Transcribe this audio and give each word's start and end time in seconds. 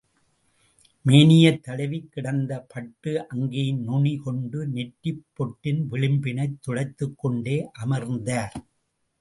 மேனியைத் 1.05 1.63
தழுவிக் 1.63 2.11
கிடந்த 2.11 2.65
பட்டு 2.67 3.25
அங்கியின் 3.35 3.77
நுனி 3.77 4.17
கொண்டு 4.17 4.65
நெற்றிப் 4.67 5.23
பொட்டின் 5.35 5.81
விளிம்பினைத் 5.91 6.57
துடைத்துக்கொண்டே 6.67 7.57
அமர்ந்தார். 7.83 8.55